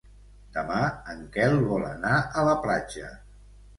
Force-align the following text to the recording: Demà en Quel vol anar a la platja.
Demà 0.55 0.77
en 1.13 1.21
Quel 1.37 1.57
vol 1.73 1.85
anar 1.93 2.15
a 2.43 2.47
la 2.51 2.59
platja. 2.65 3.13